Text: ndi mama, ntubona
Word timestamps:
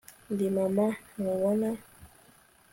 ndi 0.33 0.47
mama, 0.55 0.85
ntubona 1.17 1.69